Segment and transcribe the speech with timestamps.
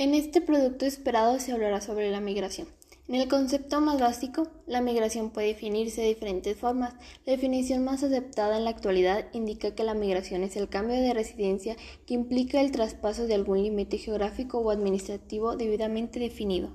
[0.00, 2.68] En este producto esperado se hablará sobre la migración.
[3.06, 6.94] En el concepto más básico, la migración puede definirse de diferentes formas.
[7.26, 11.12] La definición más aceptada en la actualidad indica que la migración es el cambio de
[11.12, 11.76] residencia
[12.06, 16.70] que implica el traspaso de algún límite geográfico o administrativo debidamente definido.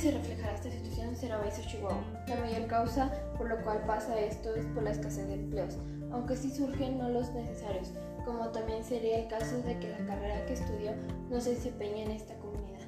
[0.00, 2.02] Se reflejará esta situación será Baiso Chihuahua.
[2.26, 5.76] La mayor causa por lo cual pasa esto es por la escasez de empleos,
[6.10, 7.92] aunque sí surgen no los necesarios,
[8.24, 10.92] como también sería el caso de que la carrera que estudió
[11.30, 12.80] no se desempeña en esta comunidad.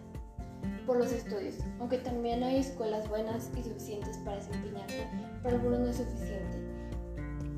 [0.86, 5.06] Por los estudios, aunque también hay escuelas buenas y suficientes para desempeñarse,
[5.42, 6.58] para algunos no es suficiente.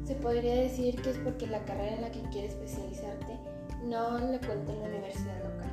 [0.05, 3.39] Se podría decir que es porque la carrera en la que quieres especializarte
[3.85, 5.71] no le cuenta en la universidad local.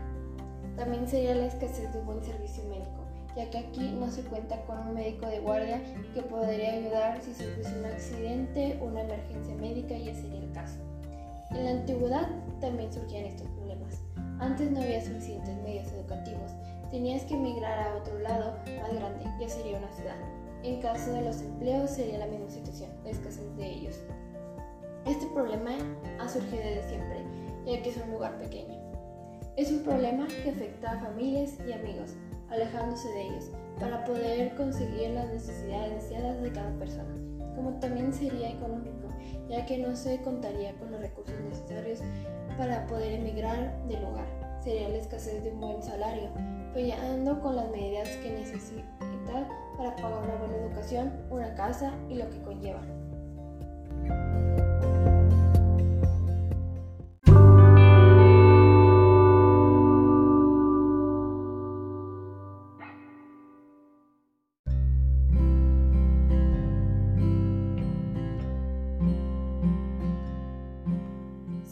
[0.75, 3.02] También sería la escasez de un buen servicio médico
[3.35, 5.81] ya que aquí no se cuenta con un médico de guardia
[6.13, 10.77] que podría ayudar si se un accidente una emergencia médica, ya sería el caso.
[11.51, 12.27] En la antigüedad
[12.61, 14.01] también surgían estos problemas.
[14.39, 16.51] Antes no había suficientes medios educativos,
[16.91, 20.15] tenías que emigrar a otro lado más grande, ya sería una ciudad.
[20.63, 23.99] En caso de los empleos sería la misma situación, la escasez de ellos.
[25.05, 25.71] Este problema
[26.19, 27.25] ha surgido desde siempre,
[27.65, 28.82] ya que es un lugar pequeño.
[29.55, 32.15] Es un problema que afecta a familias y amigos,
[32.49, 37.13] alejándose de ellos, para poder conseguir las necesidades deseadas de cada persona,
[37.55, 39.09] como también sería económico,
[39.47, 41.99] ya que no se contaría con los recursos necesarios
[42.57, 44.25] para poder emigrar del lugar.
[44.63, 46.31] Sería la escasez de un buen salario,
[46.73, 52.27] fallando con las medidas que necesita para pagar una buena educación, una casa y lo
[52.27, 52.81] que conlleva.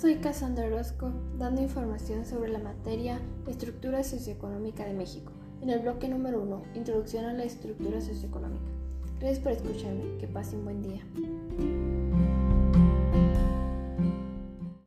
[0.01, 5.31] Soy Cassandra Orozco, dando información sobre la materia Estructura Socioeconómica de México,
[5.61, 8.65] en el bloque número 1, Introducción a la Estructura Socioeconómica.
[9.19, 11.03] Gracias por escucharme, que pase un buen día.